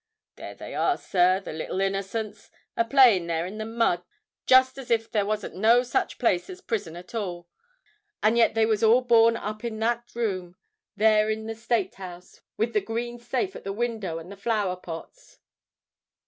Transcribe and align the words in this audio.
There 0.35 0.55
they 0.55 0.73
are, 0.73 0.97
sir—the 0.97 1.53
little 1.53 1.79
innocents—a 1.79 2.85
playing 2.85 3.27
there 3.27 3.45
in 3.45 3.59
the 3.59 3.65
mud, 3.67 4.01
just 4.47 4.79
as 4.79 4.89
if 4.89 5.11
there 5.11 5.27
wasn't 5.27 5.53
no 5.53 5.83
such 5.83 6.17
place 6.17 6.49
as 6.49 6.59
prison 6.59 6.95
at 6.95 7.13
all; 7.13 7.47
and 8.23 8.35
yet 8.35 8.55
they 8.55 8.65
was 8.65 8.81
all 8.81 9.01
born 9.01 9.37
up 9.37 9.63
in 9.63 9.77
that 9.81 10.09
room 10.15 10.55
there 10.95 11.29
in 11.29 11.45
the 11.45 11.53
State 11.53 11.93
House, 11.93 12.41
with 12.57 12.73
the 12.73 12.81
green 12.81 13.19
safe 13.19 13.55
at 13.55 13.63
the 13.63 13.71
window 13.71 14.17
and 14.17 14.31
the 14.31 14.35
flower 14.35 14.75
pots." 14.75 15.37